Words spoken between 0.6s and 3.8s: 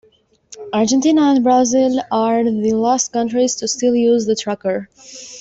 Argentina and Brazil are the last countries to